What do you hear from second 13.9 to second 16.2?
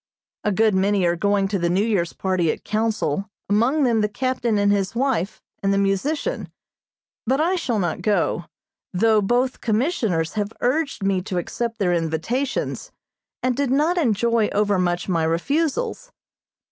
enjoy overmuch my refusals.